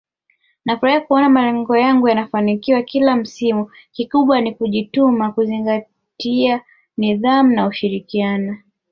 [0.65, 6.61] Nafurahi kuona malengo yangu yanafanikiwa kila msimu kikubwa ni kujituma kuzingatia
[6.97, 8.57] nidhamu na kushirikiana